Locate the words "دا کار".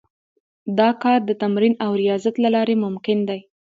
0.79-1.19